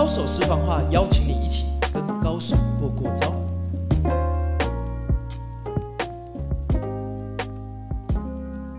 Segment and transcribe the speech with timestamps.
[0.00, 3.34] 高手私房话，邀请你一起跟高手过过招。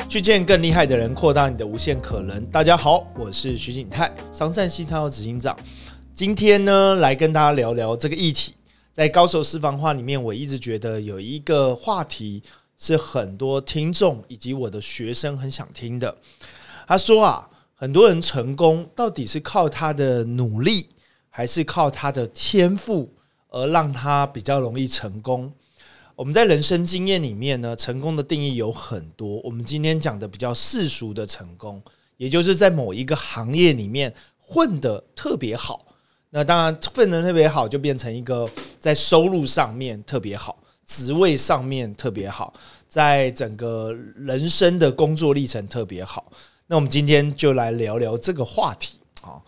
[0.10, 2.44] 去见更厉害的人，扩大你的无限可能。
[2.47, 5.55] 大家好，我是徐景泰，商战西超执行长。
[6.16, 8.56] 今天呢，来跟大家聊聊这个议题。
[8.92, 12.42] 在高手私房话里面，我一直觉得有一个话题
[12.80, 16.18] 是很多听众以及我的学生很想听的。
[16.88, 20.89] 他说啊，很多人成功到底是靠他的努力，
[21.32, 23.10] 还是靠他的天赋
[23.48, 25.52] 而让他比较容易成功？
[26.16, 29.40] 我们在人生经验里面呢，成功的定义有很多。
[29.44, 31.82] 我们今天讲的比较世俗的成功，
[32.17, 35.88] 也就是在某一个行业里面混得特别好。
[36.30, 38.48] 那当然，混得特别好，就变成一个
[38.80, 42.54] 在收入上面特别好，职位上面特别好，
[42.88, 46.32] 在整个人生的工作历程特别好。
[46.68, 49.42] 那我们今天就来聊聊这个话题啊。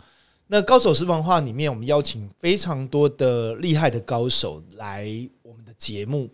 [0.47, 5.07] 那高手私房话里面，我们邀请非常多的厉害的高手来
[5.41, 6.29] 我们的节目。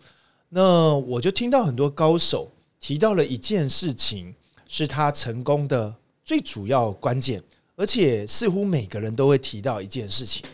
[0.48, 4.34] 那我就听到很多高手提到了一件事情，
[4.66, 5.94] 是他成功的
[6.24, 7.42] 最主要关键。
[7.76, 10.44] 而且似乎每个人都会提到一件事情，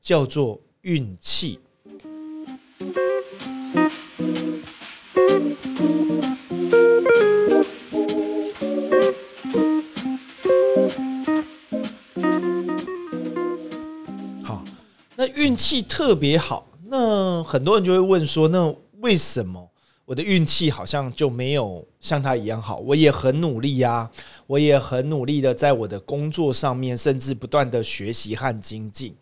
[0.00, 1.58] 叫做运气。
[15.20, 19.70] 那运气特别好，那很多人就会问说，那为什么？
[20.06, 24.10] 我的运气好像就没有像他一样好，我也很努力呀，
[24.46, 29.14] 我也很努力的在我的工作上面，甚至不断的学习和精进。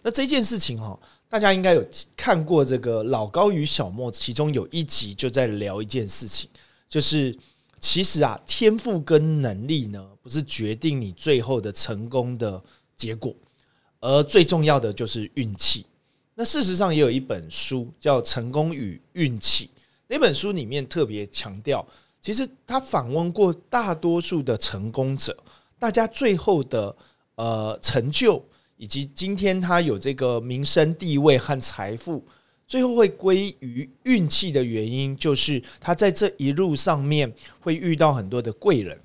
[0.00, 6.48] 那这件事情哈，大家应该有看过这个老高与小莫，其中有一集就在聊一件事情，
[6.88, 7.36] 就是
[7.80, 12.62] 其实啊，天赋跟能力呢，不是决定你最后的成功的
[12.96, 13.34] 结果，
[14.04, 15.86] 而最重要的就是运气。
[16.34, 19.64] 那事实上也有一本书叫《成功与运气》。
[20.08, 21.86] 那本书里面特别强调，
[22.20, 25.34] 其实他访问过大多数的成功者，
[25.78, 26.94] 大家最后的
[27.36, 28.44] 呃成就，
[28.76, 32.22] 以及今天他有这个名声地位和财富，
[32.66, 39.00] 最后会归于运气的原因，就是他在这一路上面会遇到很多的贵人。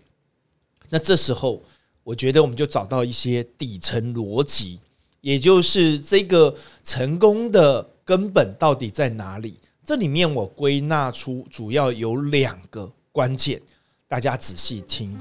[0.89, 1.63] 那这时候，
[2.03, 4.79] 我觉得我们就找到一些底层逻辑，
[5.21, 9.59] 也就是这个成功的根本到底在哪里？
[9.85, 13.61] 这里面我归纳出主要有两个关键，
[14.07, 15.17] 大家仔细听。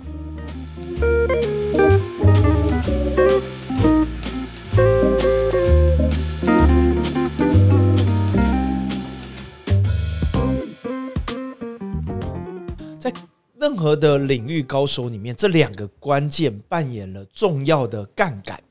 [13.00, 13.12] 在
[13.58, 18.62] 任何的领域高手里面，这两个关键扮演了重要的杠杆，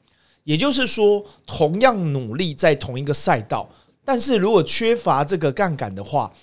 [0.47, 3.69] 也就是说，同样努力在同一个赛道。
[4.05, 6.33] 但是如果缺乏这个杠杆的话，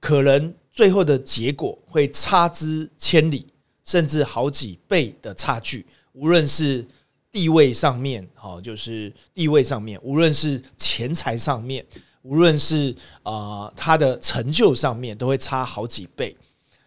[0.00, 3.46] 可能最后的结果会差之千里，
[3.84, 5.84] 甚至好几倍的差距。
[6.14, 6.82] 无论是
[7.30, 11.84] 地位上面，好，就是地位上面；无论是钱财上面，
[12.22, 16.34] 无论是啊他的成就上面，都会差好几倍。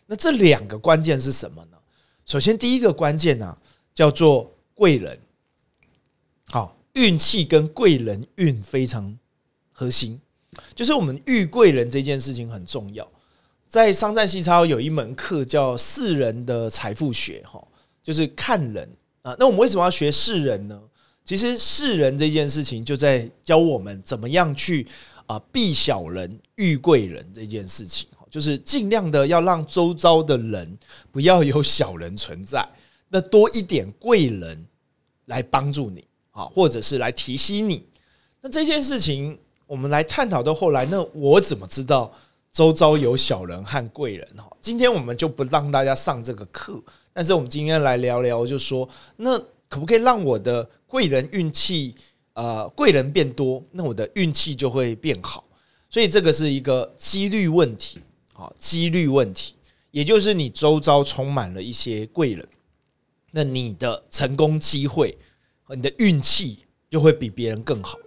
[0.07, 1.78] 那这两个关键是什么呢？
[2.25, 3.56] 首先，第一个关键呢，
[3.94, 5.16] 叫做贵人。
[6.53, 9.17] 好，运气跟贵人运非常
[9.71, 10.21] 核心。
[10.75, 13.11] 就是我们遇贵人这件事情很重要，
[13.65, 17.59] 在商战西超有一门课叫世人的财富学，哈，
[18.03, 18.87] 就是看人
[19.23, 19.35] 啊。
[19.39, 20.79] 那我们为什么要学世人呢？
[21.25, 24.85] 其实世人这件事情就在教我们怎么样去
[25.25, 30.77] 啊避小人遇贵人这件事情，就是尽量的要让周遭的人
[31.11, 32.63] 不要有小人存在，
[33.09, 34.63] 那多一点贵人
[35.25, 37.88] 来帮助你啊，或者是来提醒你。
[38.41, 39.39] 那这件事情。
[39.66, 42.13] 我们来探讨到后来，那我怎么知道
[42.51, 44.27] 周遭有小人和贵人？
[44.38, 46.79] 哈，今天我们就不让大家上这个课，
[47.11, 49.39] 但是我们今天来聊聊，就说那
[49.69, 51.95] 可不可以让我的贵人运气
[52.33, 55.44] 呃贵人变多，那我的运气就会变好？
[55.89, 58.00] 所以这个是一个几率问题，
[58.33, 59.56] 啊，几率问题，
[59.89, 62.47] 也就是你周遭充满了一些贵人，
[63.31, 65.18] 那你的成功机会
[65.65, 67.98] 和你的运气就会比别人更好。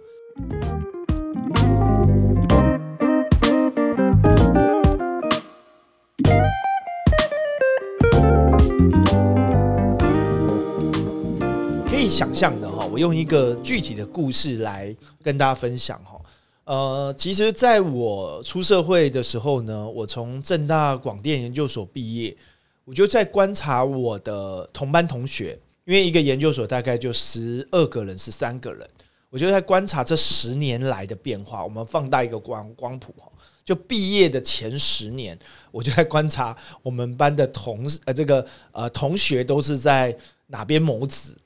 [11.87, 16.21] 可以想象的哈，我用一个具体的故事来跟大家分享哈。
[16.65, 22.37] 呃，其实在我出社会的时候呢，我从正大广电研究所毕业，
[22.85, 25.57] 我就在观察我的同班同学，
[25.87, 28.85] 因为一个研究所大概就十二个人、十三个人，
[29.29, 31.63] 我就在观察这十年来的变化。
[31.63, 33.31] 我们放大一个光光谱哈，
[33.63, 35.39] 就毕业的前十年，
[35.71, 36.53] 我就在观察
[36.83, 40.13] 我们班的同呃这个呃同学都是在
[40.47, 41.37] 哪边谋子。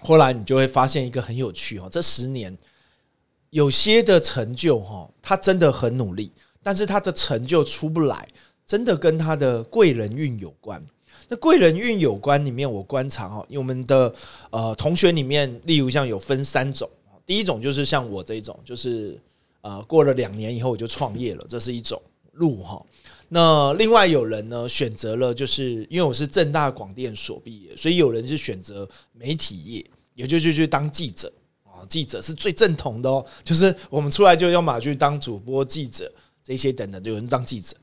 [0.00, 2.54] 后来你就会发现一个很有趣哈，这十年
[3.48, 6.30] 有些的成就哈，他真的很努力，
[6.62, 8.28] 但是他的成就出不来，
[8.66, 10.84] 真的跟他的贵人运有关。
[11.28, 14.14] 那贵人运有关里面，我观察哈，我们的
[14.50, 16.88] 呃同学里面，例如像有分三种，
[17.24, 19.18] 第一种就是像我这种，就是
[19.62, 22.00] 呃过了两年以后我就创业了，这是一种
[22.32, 22.84] 路哈。
[23.28, 29.84] 那另外有人呢选择了，就是因为我是正大广电所毕业，所以有人是选择媒体业，
[30.14, 31.32] 也就是去当记者
[31.64, 36.12] 啊，记者是最正统的哦，就是我们出来就要马去当主播、记者
[36.42, 37.74] 这些等等，就有人当记者。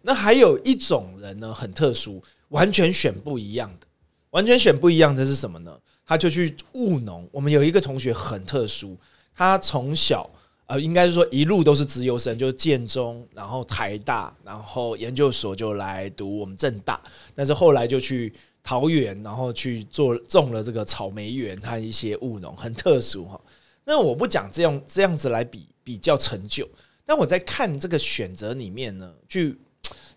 [0.00, 2.20] 那还有一种人呢，很特殊。
[2.52, 3.86] 完全选不一样的，
[4.30, 5.74] 完全选不一样的是什么呢？
[6.04, 7.26] 他就去务农。
[7.32, 8.94] 我们有一个同学很特殊，
[9.34, 10.28] 他从小
[10.66, 17.00] 呃，应该是说一路都是资优生，就是建中，然后台大，然后研究所就来读我们正大，
[17.34, 18.30] 但是后来就去
[18.62, 23.40] 桃园，然后去做种了这个草莓园和一些务农，很特殊哈。
[23.84, 26.68] 那我不讲这样这样子来比比较成就，
[27.06, 29.58] 但我在看这个选择里面呢，去。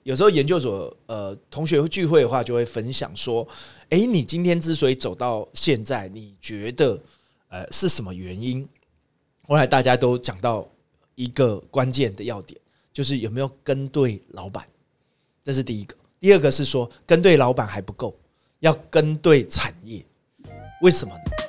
[0.06, 3.46] 有时候研究所呃同学聚会的话，就会分享说
[3.90, 7.02] ：“哎，你今天之所以走到现在，你觉得
[7.50, 8.68] 呃是什么原因？”
[9.48, 10.68] 后来大家都讲到
[11.16, 12.60] 一个关键的要点，
[12.94, 14.64] 就是有没有跟对老板，
[15.44, 15.96] 这是第一个。
[16.20, 18.16] 第二个是说跟对老板还不够，
[18.60, 20.06] 要跟对产业，
[20.84, 21.45] 为什么呢？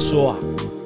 [0.00, 0.38] 说啊，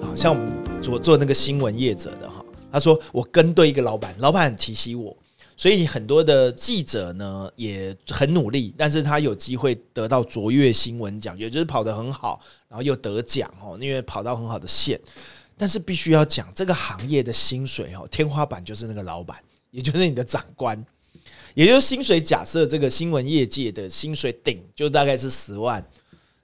[0.03, 5.17] 啊，像我们做做那个新闻业者的哈，他说我跟对一个老板，老板很提携我，
[5.57, 15.01] 所以很多的记者呢也很努力，但是他有机会得到卓越新闻奖，也就是跑得很好，然后又得奖哦，因为跑到很好的线，
[15.57, 19.39] 但是必须要讲这个行业的薪水哦，天花板就是那个老板，
[19.71, 20.85] 也就是你的长官，
[21.55, 22.21] 也就是薪水。
[22.21, 25.83] 假设这个新闻业界的薪水顶就大概是十万，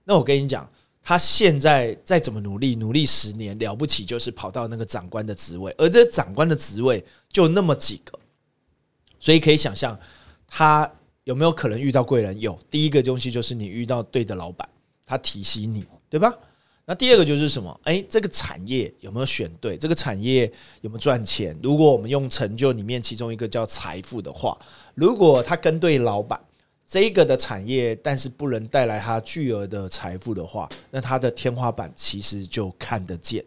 [0.04, 0.70] 那我跟你讲。
[1.02, 7.02] 他现在再怎么努力，努力十年了不起，就是跑到那个长官的职位，而这长官的职位
[7.32, 8.18] 就那么几个，
[9.18, 9.98] 所以可以想象
[10.46, 10.88] 他
[11.24, 12.38] 有没有可能遇到贵人？
[12.38, 14.68] 有，第一个东西就是你遇到对的老板，
[15.06, 16.32] 他提醒你，对吧？
[16.84, 17.80] 那第二个就是什么？
[17.84, 19.78] 哎，这个产业有没有选对？
[19.78, 20.52] 这个产业
[20.82, 21.58] 有没有赚钱？
[21.62, 24.58] 如果我们用成就里面其中一个叫财富的话，
[24.94, 26.38] 如果他跟对老板。
[26.90, 33.44] 这个的产业，但是不能带来他巨额的财富的话，那他的天花板其实就看得见。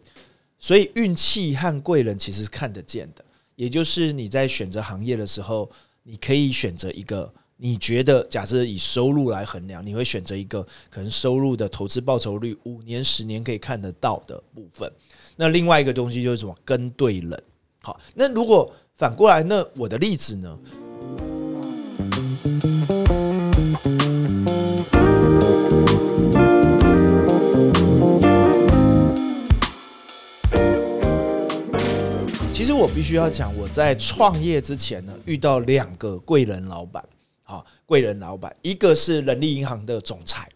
[0.58, 3.22] 所以运气和贵人其实是看得见的，
[3.54, 5.70] 也就是你在选择行业的时候，
[6.04, 14.90] 你可以选择一个你觉得，假设以收入来衡量，你会选择一个可能收入的投资报酬率五年、十年可以看得到的部分。
[15.36, 16.56] 那另外一个东西就是什么？
[16.64, 17.42] 跟对人。
[17.82, 20.58] 好，那如果反过来，那我的例子呢？
[32.74, 37.04] 我必须要讲，我在创业之前呢，遇到两个贵人老板。
[37.44, 40.48] 好，贵人老板，一个是人力银行的总裁，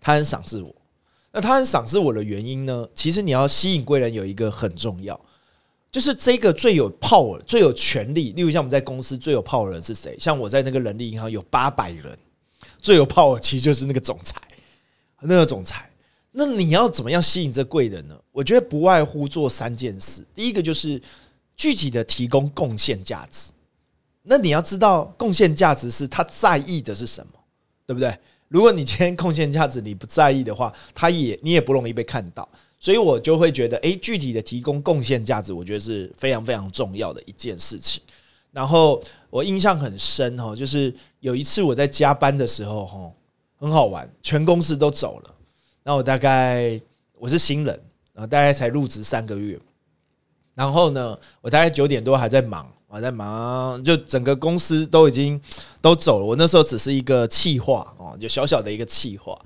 [0.00, 0.72] 他很赏识我。
[1.32, 2.88] 那他很赏识我的原因呢？
[2.94, 5.20] 其实你要吸引贵人，有一个很重要，
[5.90, 8.32] 就是这个最有 power、最有权力。
[8.32, 10.16] 例如像我们在公司最有 power 的是谁？
[10.18, 12.16] 像我在那个人力银行有八百人，
[12.78, 14.40] 最有 power 其实就是那个总裁，
[15.20, 15.89] 那个总裁。
[16.32, 18.16] 那你要怎么样吸引这贵人呢？
[18.30, 20.24] 我觉得不外乎做三件事。
[20.34, 21.00] 第一个就是
[21.56, 23.50] 具体的提供贡献价值。
[24.22, 27.32] 那你要知道贡献价值是他在意的是什么，
[27.86, 28.16] 对不对？
[28.48, 32.48] 如果你今天贡献价值你不在意的话，他也你也不容易被看到。
[32.78, 38.02] 所以我就会觉得，诶，具体的提供贡献价值，我觉得是非常非常重要的一件事情。
[38.52, 43.10] 然后我印象很深哈，就是有一次我在加班的时候哈，
[43.56, 45.34] 很好玩，全公司都走了。
[45.82, 46.80] 那我大概
[47.14, 47.74] 我是新人，
[48.12, 49.58] 然后大概才入职三个月，
[50.54, 55.40] 然后呢，我大概九点多还在忙，我在忙，就整个公司都已经
[55.80, 59.38] 都走了，我那时候只是一个企划哦，就小小的一个企划，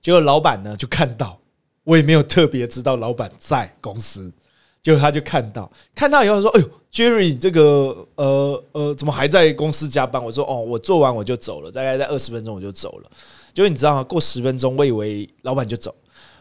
[0.00, 1.38] 结果老板呢就看到，
[1.84, 4.30] 我也没有特别知道老板在公司，
[4.82, 13.10] 结果他就看到，看到以后说：“哎呦，Jerry，这个呃呃，怎么还在公司加班？”我说：“哦，我做完我就走了，大概在二十分钟我就走了。”
[13.54, 14.04] 就你知道吗？
[14.04, 15.94] 过十分钟，我以为老板就走，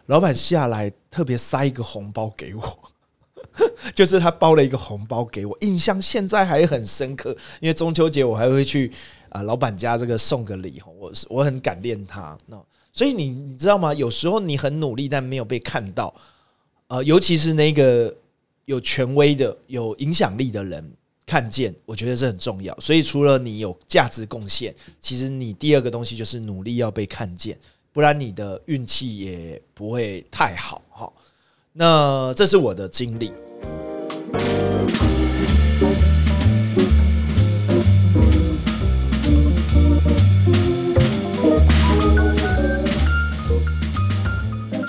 [0.06, 2.80] 老板下来特别塞一个红包给我，
[3.94, 7.36] 就是他包了一个红包给我，印象现在还很深刻。
[7.60, 8.92] 因为中秋节我还会去
[9.30, 12.38] 啊老板家这个送个礼，我我很感念他。
[12.48, 12.62] 那
[12.94, 13.94] 所以你你知道吗？
[13.94, 16.14] 有时候你很努力，但没有被看到，
[16.88, 18.14] 呃，尤其是那个
[18.66, 20.92] 有权威的、有影响力的人
[21.26, 22.78] 看见，我觉得这很重要。
[22.80, 27.58] 所以除了你有价值贡献，其实你第二个东西就是努力要被看见，
[27.94, 30.82] 不然你的运气也不会太好。
[30.90, 31.12] 哈，
[31.74, 33.32] 那这是我的经历。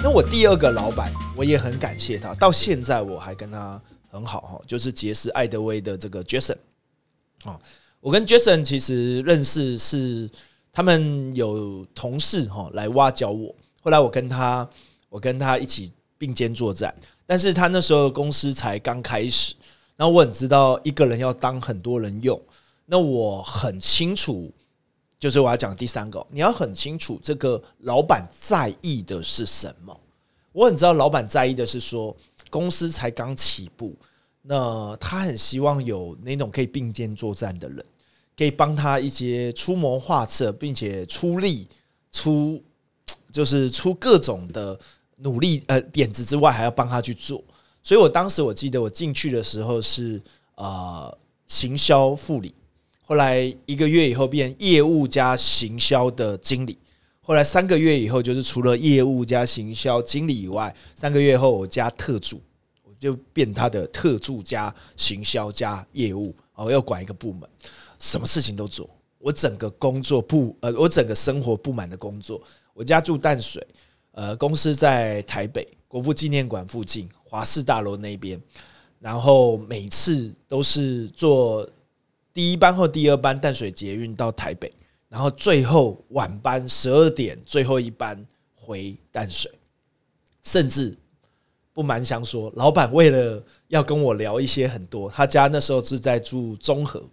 [0.03, 3.81] 那我第二个老板，我也很感谢他，到现在我还跟他
[4.13, 6.59] 很好哈，就是杰斯艾德威的这个 Jason
[7.45, 7.59] 啊，
[7.99, 10.31] 我跟 Jason 其实认识是
[10.71, 14.69] 他们有同事哈来挖角我，后来我跟他
[15.09, 16.95] 我跟他一起并肩作战。
[17.25, 19.55] 但是他那时候公司才刚开始，
[19.97, 22.39] 然后我很知道一个人要当很多人用，
[22.85, 24.53] 那我很清楚，
[25.19, 29.99] 就是我要讲第三个，你要很清楚这个老板在意的是什么。
[30.53, 32.15] 我很知道老板在意的是说
[32.53, 33.97] 公司才刚起步，
[34.43, 37.85] 那他很希望有那种可以并肩作战的人，
[38.37, 41.67] 可以帮他一些出谋划策，并且出力
[42.13, 42.63] 出
[43.33, 44.79] 就是出各种的。
[45.19, 47.41] 努力呃点子之外，还要帮他去做。
[47.81, 50.21] 所以我当时我记得我进去的时候是
[50.57, 51.17] 呃
[51.47, 52.53] 行销副理，
[53.07, 56.77] 后来一个月以后变业务加行销的经理，
[57.25, 62.43] 后来三个月以后就是除了业务加行销经理以外，三个月后我加特助，
[62.83, 67.49] 我就变他的特助加行销加业务哦，要管一个部门，
[68.01, 68.91] 什么事情都做。
[69.19, 72.43] 我整个工作不呃，我整个生活不满的工作，
[72.75, 73.65] 我家住淡水。
[74.11, 78.39] 呃，公司在台北国父纪念馆附近华氏大楼那边，
[78.99, 81.67] 然后每次都是坐
[82.35, 84.71] 第一班或第二班淡水捷运到台北，
[85.13, 89.53] 然后最后晚班十二点最后一班回淡水，
[90.43, 90.97] 甚至
[91.75, 97.05] 不瞒相说，老板为了要跟我聊一些很多，他家那时候是在住中和，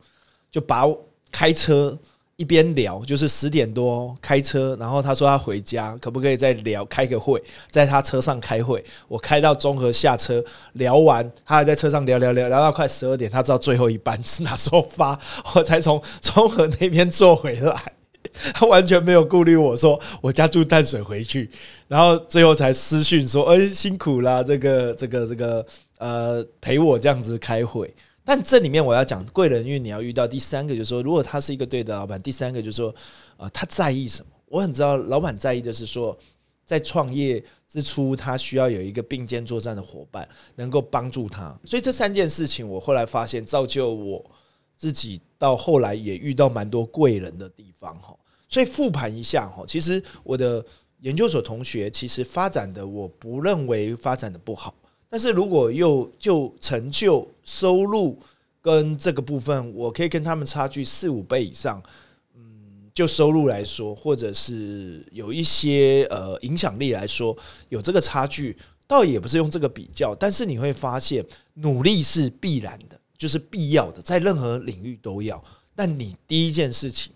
[0.49, 0.85] 就把
[1.29, 1.99] 开车。
[2.39, 8.81] 一边聊，就是十点多开车，然后他说他回家，可不可以再聊开个会，在他车上开会。
[9.09, 10.41] 我开到中和下车，
[10.73, 15.19] 聊完，他还在车上聊聊聊，聊到快十二点，他知道最后一班是哪时候发，
[15.53, 17.91] 我才从中和那边坐回来。
[18.53, 21.51] 他完全没有顾虑我说我家住淡水回去，
[21.89, 25.65] 然后最后才私讯说：“哎，辛苦啦，这个这个这个
[25.97, 27.93] 呃，陪我这样子开会。”
[28.29, 32.93] 但这里面我要讲贵人运，你要遇到第三个，就是说，如果他是一个对的老板，第三个就是说，
[33.37, 34.31] 啊，他在意什么？
[34.45, 36.15] 我很知道，老板在意的是说，
[36.63, 41.59] 在创业之初，他需要有一个并肩作战的伙伴，能够帮助他。
[41.65, 44.23] 所以这三件事情，我后来发现，造就我
[44.77, 48.15] 自己到后来也遇到蛮多贵人的地方哈。
[48.47, 50.63] 所以复盘一下哈，其实我的
[50.99, 54.75] 研究所同学其实发展的，我不认为发展的不好。
[55.09, 58.17] 但是如果又就成就、收入
[58.61, 61.81] 跟这个部分，我可以跟他们差距四五倍以上。
[62.35, 67.35] 嗯，就收入来说，或者是有一些呃影响力来说，
[67.69, 68.55] 有这个差距，
[68.87, 70.13] 倒也不是用这个比较。
[70.13, 71.25] 但是你会发现，
[71.55, 75.43] 努力是必然的，就是必要的，在任何领域都要。
[75.73, 77.11] 但你第一件事情，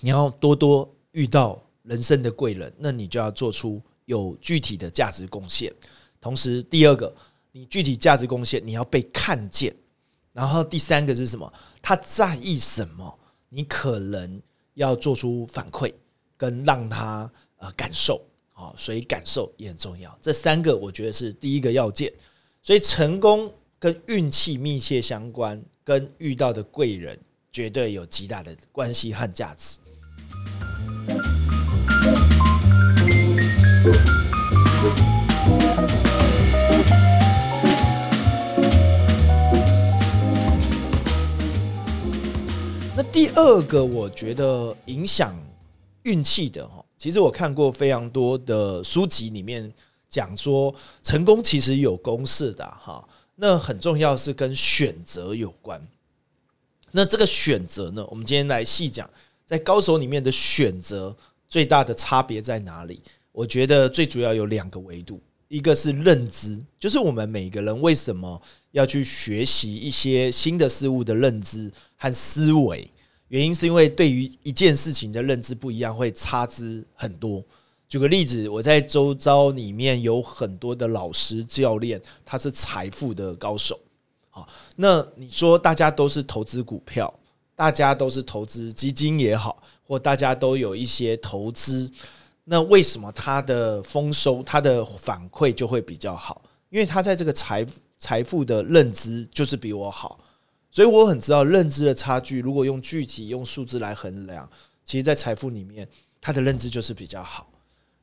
[0.00, 5.72] 你要多多遇到人生的贵人，那你就要做出有具体的价值贡献。
[6.22, 7.12] 同时，第二个，
[7.50, 9.74] 你具体价值贡献你要被看见，
[10.32, 11.52] 然后第三个是什么？
[11.82, 13.18] 他在意什么？
[13.48, 14.40] 你可能
[14.74, 15.92] 要做出反馈，
[16.36, 18.24] 跟让他呃感受
[18.54, 20.16] 啊，所以感受也很重要。
[20.22, 22.10] 这三个我觉得是第一个要件。
[22.62, 27.18] 所以成功跟运气密切相关，跟遇到的贵人
[27.50, 29.80] 绝对有极大的关系和价值。
[43.12, 45.38] 第二个，我觉得影响
[46.04, 49.70] 运气的哈，其实我看过非常多的书籍，里面
[50.08, 53.06] 讲说成功其实有公式的哈。
[53.34, 55.86] 那很重要是跟选择有关。
[56.90, 59.08] 那这个选择呢，我们今天来细讲，
[59.44, 61.14] 在高手里面的选择
[61.46, 63.02] 最大的差别在哪里？
[63.30, 68.40] 我觉得最主要有两个维度，一个是认知，就是我们每个人为什么
[68.70, 72.88] 要去学习一些新的事物的认知和思维。
[73.32, 77.42] 原因是因为对于一件事情的认知不一样，会差之很多。
[77.88, 83.80] 举个例子，我在周遭里面有很多的老师教练，他是财富的高手。
[84.28, 84.46] 好，
[84.76, 87.12] 那你说大家都是投资股票，
[87.56, 91.90] 大家都是投资基金也好，或大家都有一些投资，
[92.44, 96.42] 那为什么他的丰收、他的反馈就会比较好？
[96.68, 97.66] 因为他在这个财
[97.98, 100.18] 财富的认知就是比我好，
[100.72, 102.40] 所以我很知道认知的差距。
[102.40, 104.48] 如果用具体用数字来衡量，
[104.84, 105.86] 其实，在财富里面，
[106.20, 107.48] 他的认知就是比较好。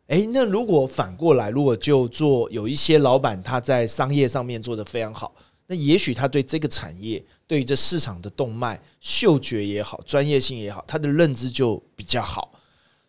[0.07, 5.33] 诶，那如果反过来，如果就做有一些老板他在商业上面做得非常好，
[5.67, 12.51] 那也许他对这个产业、对于这市场的动脉、嗅觉也好、专业性也好，他的认知就比较好。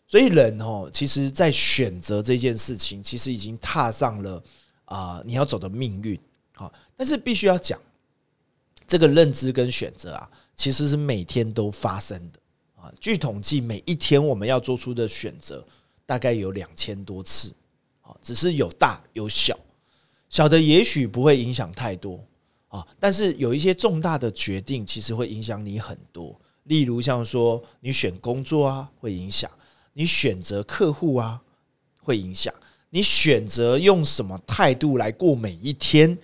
[0.07, 4.43] 所以人哦，其实在选择这件事情，其实已经踏上了
[4.87, 6.19] 啊你要走的命运
[6.55, 6.71] 啊。
[6.97, 7.81] 但是必须要讲，
[8.91, 12.41] 这个认知跟选择啊，其实是每天都发生的
[12.83, 12.93] 啊。
[12.99, 15.65] 据统计，每一天我们要做出的选择。
[16.05, 17.55] 大概有两千多次，
[18.01, 19.57] 啊，只是有大有小，
[20.29, 22.19] 小的也许不会影响太多
[22.67, 26.37] 啊，但是有一些重大的决定，其实会影响你很多。
[26.65, 29.49] 例如像说你选工作啊，会影响；
[29.93, 31.41] 你选择客户啊，
[32.03, 32.53] 会影响；
[32.89, 36.19] 你选择用什么态度来过每一天，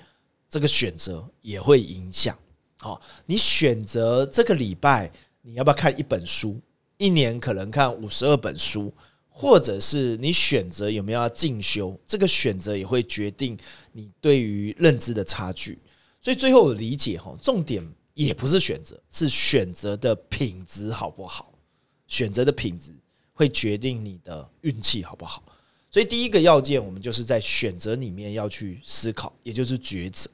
[0.49, 2.37] 这个选择也会影响。
[2.87, 5.11] 好，你选择这个礼拜
[5.43, 6.61] 你要不要看一本书？
[6.99, 8.93] 一年可能看五十二本书。
[9.39, 13.55] 或者是你选择有没有要进修，这个选择也会决定
[13.93, 15.79] 你对于认知的差距。
[16.23, 21.53] 所以最后我理解哈，重点也不是选择，是选择的品质好不好？
[22.07, 22.93] 选择的品质
[23.35, 25.43] 会决定你的运气好不好？
[25.91, 30.31] 所以第一个要件，我们就是在选择里面要去思考，也就是抉择，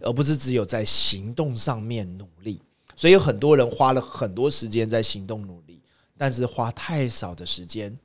[0.00, 2.60] 而不是只有在行动上面努力。
[2.94, 5.80] 所以有很多人花了很多时间在行动努力，
[6.16, 7.96] 但是花太少的时间。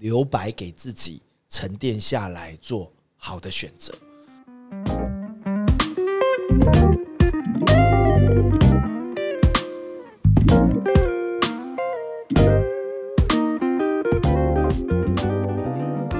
[0.00, 1.20] 留白给自己
[1.50, 3.92] 沉淀下来，做好的选择。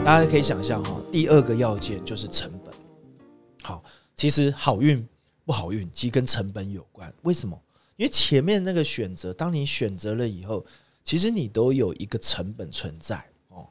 [0.04, 2.74] 大家可以想象哈，第二个要件就是成本。
[3.62, 3.82] 好，
[4.20, 5.02] 其实好运
[5.46, 7.10] 不好运，其实跟成本有关。
[7.22, 7.58] 为什么？
[7.96, 10.62] 因为前面那个选择，当你选择了以后，
[11.02, 13.16] 其实你都有一个成本存在
[13.48, 13.66] 哦。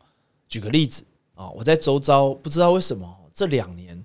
[0.47, 1.03] 举个例子
[1.35, 4.03] 啊，我在周遭不知道为什么这两年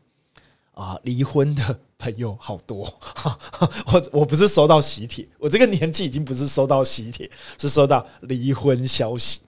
[0.73, 2.95] 啊离婚的朋友好多，
[3.91, 9.41] 我我不是收到喜帖，我这个年纪已经不是收到喜帖，是收到离婚消息。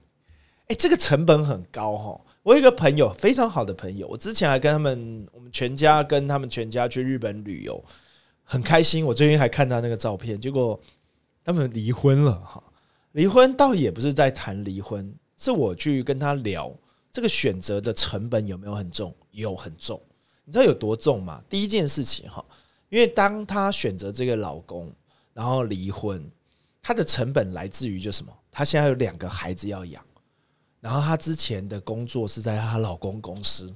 [0.69, 2.21] 哎，这个成本很高哈。
[2.47, 7.85] 我有一个朋友非常好的朋友，我之前还跟他们我们全家跟他们全家去日本旅游，
[8.45, 9.05] 很开心。
[9.05, 10.81] 我最近还看到那个照片，结果
[11.45, 12.63] 他们离婚了哈。
[13.11, 16.73] 离婚倒也不是在谈离婚，是我去跟他聊。
[17.11, 19.13] 这个选择的成本有没有很重？
[19.33, 20.01] 有很重，
[20.45, 21.43] 你知道有多重吗？
[21.51, 22.45] 第一件事情哈，
[22.91, 24.93] 因为当他选择这个老公，
[25.35, 26.25] 然后离婚，
[26.81, 28.33] 他的成本来自于就什么？
[28.53, 30.01] 他现在有两个孩子要养，
[30.87, 33.75] 然后她之前的工作是在她老公公司，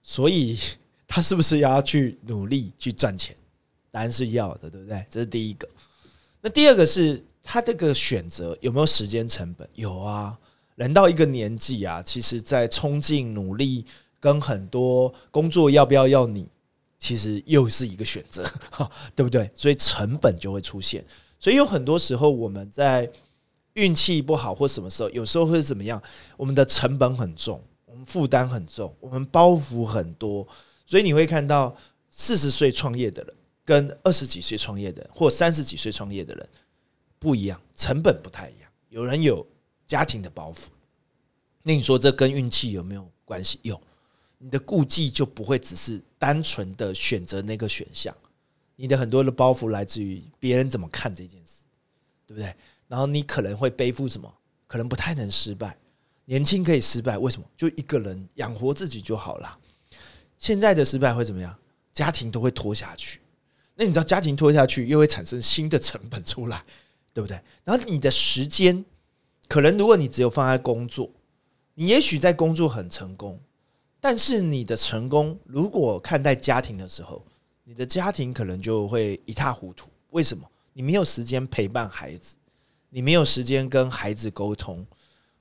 [0.00, 0.56] 所以
[1.08, 3.34] 她是不是要去努力去赚钱？
[3.90, 5.04] 答案是要的，对不对？
[5.10, 5.68] 这是第一个。
[6.40, 9.68] 那第二个是他这个选择有没有时间成本？
[9.74, 10.38] 有啊。
[10.76, 13.84] 人到一个年纪啊，其实，在冲劲、努力
[14.20, 16.46] 跟很多工作要不要要你，
[17.00, 18.48] 其实又是一个选择，
[19.16, 19.50] 对不对？
[19.56, 21.04] 所以成本就会出现。
[21.40, 23.10] 所以有很多时候，我们在
[23.76, 26.02] 运气不好或什么时候，有时候会怎么样？
[26.36, 30.46] 我们的成本很重，我们负担很重，我们包袱很多。
[30.84, 31.74] 所以你会看到
[32.10, 33.34] 四十岁创业的人
[33.64, 36.48] 跟二十几岁创业的人，或三十几岁创业的人
[37.18, 38.70] 不一样，成本不太一样。
[38.90, 39.46] 有人有。
[39.86, 40.64] 家庭的包袱，
[41.62, 43.60] 那你说这跟运气有没有关系？
[43.62, 43.80] 有，
[44.36, 48.12] 你的顾忌就不会只是单纯的选择那个选项，
[48.74, 51.62] 你的很多的包袱来自于别人怎么看这件事，
[52.26, 52.52] 对不对？
[52.88, 54.32] 然后你可能会背负什么？
[54.66, 55.76] 可能不太能失败，
[56.24, 57.46] 年轻可以失败，为什么？
[57.56, 59.58] 就一个人养活自己就好了。
[60.38, 61.56] 现在的失败会怎么样？
[61.92, 63.20] 家庭都会拖下去。
[63.74, 66.64] 那你知道家庭拖下去，又会产生新的成本出来，
[67.12, 67.40] 对不对？
[67.64, 68.84] 然后你的时间。
[69.48, 71.08] 可能如果你只有放在工作，
[71.74, 73.38] 你也许在工作很成功，
[74.00, 77.24] 但是你的成功如果看待家庭的时候，
[77.62, 79.88] 你的家庭可能就会一塌糊涂。
[80.10, 80.44] 为什么？
[80.72, 82.36] 你没有时间陪伴孩子，
[82.96, 84.82] 你没有时间跟孩子沟通。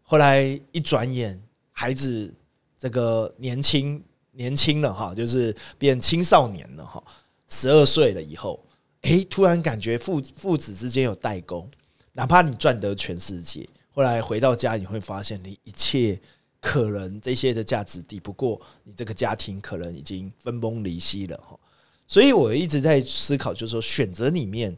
[0.02, 1.42] 后来一转眼，
[1.72, 2.30] 孩子
[2.78, 7.02] 这个年轻年轻了哈，就是变青少年了哈，
[7.48, 8.62] 十二岁了以后，
[9.04, 11.66] 诶，突然感觉父父子之间有代沟，
[12.12, 13.66] 哪怕你赚得全世界。
[13.90, 16.20] 后来回到家，你会发现你一切
[16.60, 21.58] 可能这些的价值抵不过你这个家庭可能已经分崩离析了哈。
[22.06, 24.76] 所以我一直在思考，就是说选择里面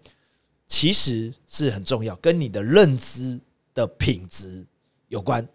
[0.68, 3.40] 其实是很重要，跟你的认知
[3.74, 4.66] 的品质
[5.08, 5.48] 有关。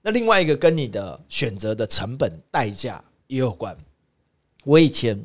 [0.00, 3.76] 那另外一个跟你的选择的成本代价也有关。
[4.64, 5.20] 我以前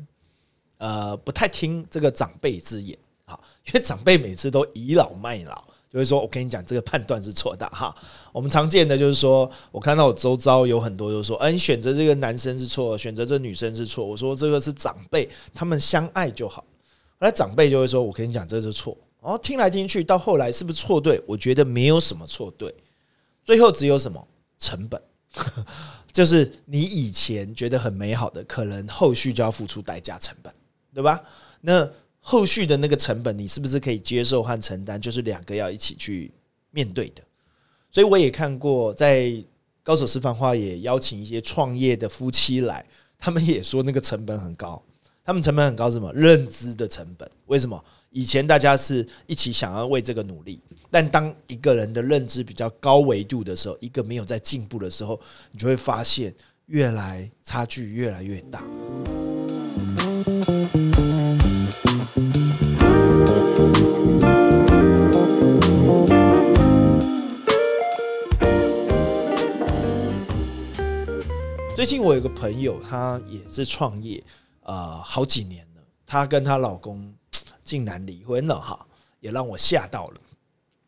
[0.78, 7.94] 呃不太听这个长辈之言，啊，因为长辈每次都倚老卖老，就会说我跟你讲这个判断是错的哈。
[8.32, 14.04] 我们常见的就是说我看到我周遭有很多就说，哎，你选择这个男生是错，选择这女生是错。
[14.04, 16.64] 我说这个是长辈，他们相爱就好。
[17.20, 18.96] 后来长辈就会说，我跟你讲这是错。
[19.28, 21.22] 然后听来听去，到后来是不是错对？
[21.26, 22.74] 我觉得没有什么错对，
[23.44, 24.26] 最后只有什么？
[24.58, 24.98] 成本
[26.10, 30.50] 就是你以前觉得很美好的，可能后续就要付出代价成本，
[30.94, 31.22] 对吧？
[31.60, 31.86] 那
[32.20, 34.98] 后续的那个成本，你是不是可以接受和承担？
[34.98, 36.32] 就是两个要一起去
[36.70, 37.22] 面对的。
[37.90, 39.30] 所以我也看过，在
[39.82, 42.82] 高手私房话也邀请一些创业的夫妻来，
[43.18, 44.82] 他们也说那个成本很高。
[45.22, 46.10] 他们成本很高，是什么？
[46.14, 47.30] 认知的成本？
[47.44, 47.84] 为什么？
[48.10, 50.58] 以前大家是一起想要为这个努力，
[50.90, 55.20] 但当一个人的认知比较高维度的时候，一个没有在进步的时候，
[55.52, 56.34] 你就会发现
[56.66, 58.64] 越来差距越来越大。
[71.76, 74.24] 最近我有个朋友，他也是创业，
[74.62, 77.12] 呃，好几年了，她跟她老公。
[77.68, 78.86] 竟然离婚了哈，
[79.20, 80.14] 也让我吓到了。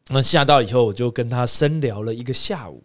[0.08, 2.82] 那吓到以后，我就跟他深聊了一个下午，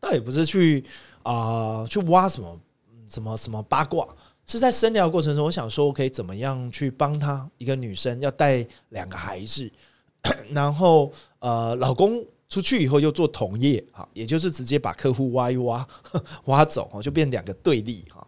[0.00, 0.82] 倒也不是去
[1.22, 2.58] 啊去挖什么
[3.06, 4.08] 什么什么八卦，
[4.46, 9.70] 是在深聊过程中，我想说我可以怎么样去帮他一个女生要带两个孩子，
[10.50, 15.86] 然后呃老公出去以后又做同业哈，也就是直接把客户挖一挖
[16.46, 18.26] 挖走就变两个对立哈，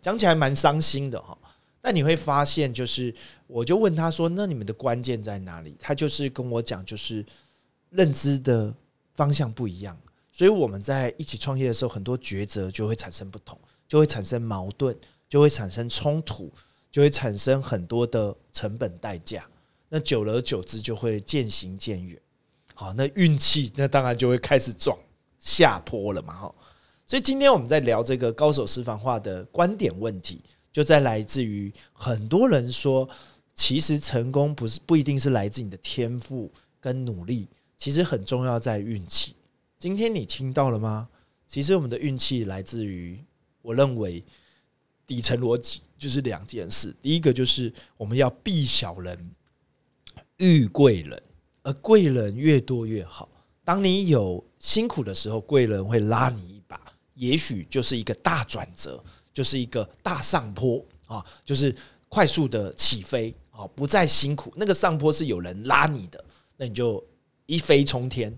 [0.00, 1.36] 讲起来蛮伤心的哈。
[1.82, 3.12] 那你会发现，就是
[3.48, 7.24] 我就问他说：“那你们的关键在哪里？”他就是跟我讲，就是
[7.90, 8.72] 认知的
[9.14, 9.98] 方向不一样，
[10.30, 14.96] 所以我们在一起创业的时候，很多抉择就会产生不同，就会产生矛盾，
[15.28, 16.52] 就会产生冲突，
[16.88, 19.44] 就会产生很多的成本代价。
[19.88, 22.16] 那久而久之，就会渐行渐远。
[22.74, 24.96] 好，那运气那当然就会开始撞
[25.40, 26.32] 下坡了嘛！
[26.32, 26.54] 哈，
[27.06, 30.40] 所以今天我们在聊这个高手私房话的观点问题。
[30.72, 33.08] 就在来自于很多人说，
[33.54, 39.36] 其实成功不是不一定是来自你的天赋跟努力，其实很重要在运气。
[39.78, 41.08] 今天你听到了吗？
[41.46, 43.22] 其实我们的运气来自于，
[43.60, 44.24] 我认为
[45.06, 46.94] 底层逻辑就是两件事。
[47.02, 49.30] 第一个就是我们要避小人，
[50.38, 51.22] 遇贵人，
[51.62, 53.28] 而贵人越多越好。
[53.64, 56.80] 当你有辛苦的时候，贵人会拉你一把，
[57.14, 59.04] 也许就是一个大转折。
[59.32, 61.74] 就是一个大上坡啊，就是
[62.08, 64.52] 快速的起飞啊，不再辛苦。
[64.56, 66.22] 那个上坡是有人拉你的，
[66.56, 67.02] 那你就
[67.46, 68.36] 一飞冲天。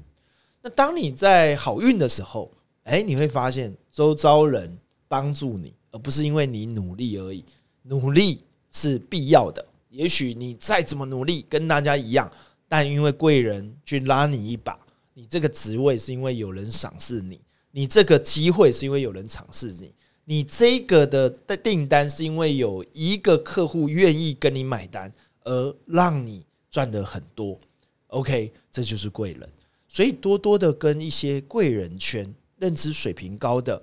[0.63, 2.51] 那当你在好运的时候，
[2.85, 4.79] 哎，你会发现周遭人
[5.09, 7.45] 帮助你，而不是因为你努力而已。
[7.83, 12.31] 努力是必要的，也许你再怎么努力，跟大家一样，
[12.67, 14.79] 但因为贵人去拉你一把，
[15.13, 17.39] 你这个职位是因为有人赏识你，
[17.73, 19.93] 你这个机会是因为有人赏识你。
[20.25, 27.61] 你这个的的订单是因为有一个客户愿意跟你买单，而让你赚的很多。
[28.09, 29.49] OK，这就是贵人。
[29.89, 33.81] 所以多多的跟一些贵人圈、认知水平高的、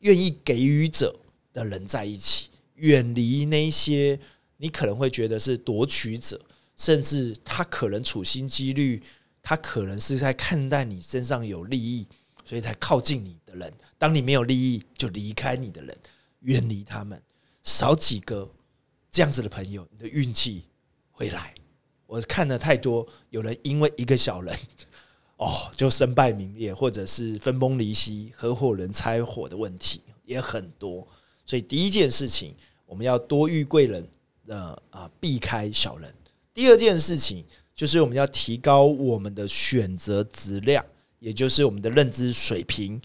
[0.00, 1.14] 愿意给予者
[1.52, 4.18] 的人在一起，远离那些
[4.56, 6.40] 你可能会觉得是夺取者，
[6.76, 9.02] 甚至他可能处心积虑，
[9.42, 12.06] 他可能是在看待你身上有利益。
[12.52, 15.96] 所以才靠近你的人，当你没有利益就离开你的人，
[16.40, 17.18] 远离他们，
[17.62, 18.46] 少几个
[19.10, 20.64] 这样子的朋友，你的运气
[21.10, 21.54] 会来。
[22.04, 24.54] 我看了太多，有人因为一个小人，
[25.40, 31.08] 哦，就身败名裂，或者是分崩离析，合伙人拆伙的问题也很多。
[31.46, 34.06] 所以第一件事情，我们要多遇贵人，
[34.48, 36.14] 呃啊，避开小人。
[36.52, 40.84] 第二件事情，就是我们要提高我们的选择质量。
[41.22, 43.00] 也就是我们的认知水平，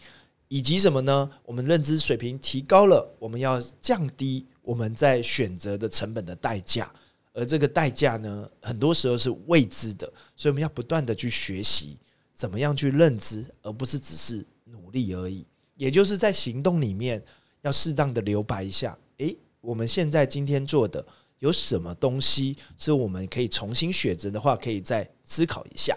[0.48, 1.30] 以及什么呢？
[1.46, 6.92] 我们认知水平提高了，我们要降低我们在选择的成本的代价，
[7.32, 11.96] 而这个代价呢，很多时候是未知的，所以我们要不断的去学习
[12.34, 15.46] 怎么样去认知，而不是只是努力而已。
[15.76, 17.24] 也就是在行动里面
[17.62, 18.98] 要适当的留白一下。
[19.18, 21.06] 诶，我们现在今天做的
[21.38, 25.96] 有什么东西是我们可以重新选择的话，可以再思考一下。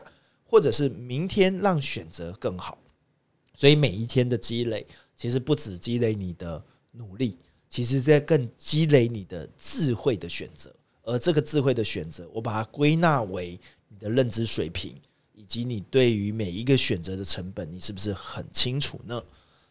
[0.51, 2.77] 或者是明天让选择更好，
[3.55, 4.85] 所以每一天的积累，
[5.15, 6.61] 其实不止积累你的
[6.91, 10.75] 努力，其实在更积累你的智慧的选择。
[11.05, 13.57] 而这个智慧的选择，我把它归纳为
[13.89, 14.97] 你的认知水平，
[15.35, 19.23] 以及你对于每一个选择的成本，你是不是很清楚呢？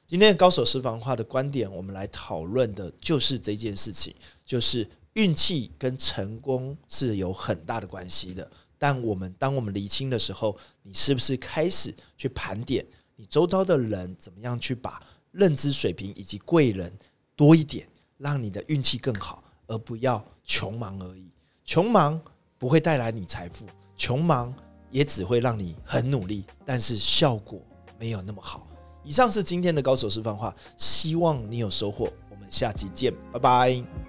[0.08, 4.15] 今天高手私房话的观点，我们来讨论的就是这件事情，
[4.46, 8.50] 就是运气跟成功是有很大的关系的。
[8.80, 12.84] 但我们当我们厘清的时候，你是不是开始去盘点
[13.15, 15.00] 你周遭的人怎么样去把
[15.32, 16.92] 认知水平以及贵人
[17.36, 17.88] 多一点，
[18.18, 21.30] 让你的运气更好，而不要穷忙而已。
[21.65, 22.20] 穷忙
[22.58, 24.52] 不会带来你财富，穷忙
[24.89, 27.62] 也只会让你很努力，但是效果
[28.00, 28.65] 没有那么好。
[29.04, 32.12] 以上是今天的高手示范话，希望你有收获。
[32.32, 34.09] 我们下期见，拜拜。